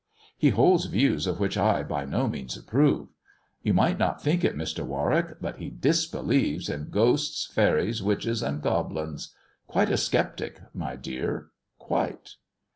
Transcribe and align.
He 0.35 0.49
holds 0.49 0.85
views 0.85 1.27
of 1.27 1.39
which 1.39 1.55
I 1.59 1.83
by 1.83 2.05
no 2.05 2.27
means 2.27 2.57
approve. 2.57 3.09
You 3.61 3.75
might 3.75 3.99
not 3.99 4.19
think 4.19 4.43
it, 4.43 4.55
Mr. 4.57 4.83
Warwick, 4.83 5.37
but 5.39 5.57
he 5.57 5.69
disbelieves 5.69 6.69
in 6.69 6.89
ghosts, 6.89 7.45
faeries, 7.45 8.01
witches, 8.01 8.41
and 8.41 8.63
goblins. 8.63 9.35
Quite 9.67 9.91
a 9.91 9.97
sceptic, 9.97 10.59
my 10.73 10.95
dear, 10.95 11.51
quite." 11.77 12.37